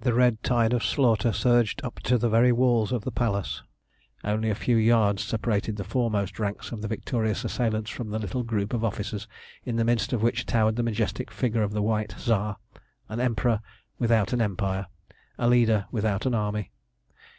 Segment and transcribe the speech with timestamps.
[0.00, 3.62] The red tide of slaughter surged up to the very walls of the Palace.
[4.24, 8.44] Only a few yards separated the foremost ranks of the victorious assailants from the little
[8.44, 9.28] group of officers,
[9.66, 12.56] in the midst of which towered the majestic figure of the White Tsar
[13.10, 13.60] an emperor
[13.98, 14.86] without an empire,
[15.36, 16.70] a leader without an army.